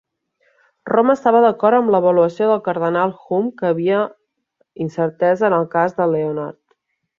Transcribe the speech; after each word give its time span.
Roma 0.91 1.15
estava 1.17 1.41
d'acord 1.43 1.79
amb 1.79 1.91
l'avaluació 1.95 2.47
del 2.53 2.63
Cardenal 2.69 3.13
Hume 3.19 3.53
que 3.61 3.67
hi 3.67 3.71
havia 3.75 4.01
incertesa 4.87 5.49
en 5.51 5.59
el 5.61 5.71
cas 5.79 5.97
de 6.01 6.11
Leonard. 6.17 6.61